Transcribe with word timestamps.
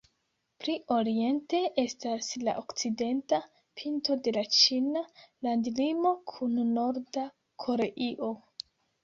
Pli 0.61 0.73
oriente 0.93 1.59
estas 1.83 2.29
la 2.47 2.55
okcidenta 2.61 3.39
pinto 3.81 4.17
de 4.29 4.33
la 4.39 4.43
ĉina 4.61 5.05
landlimo 5.49 6.15
kun 6.33 6.59
Norda 6.81 7.29
Koreio. 7.67 8.33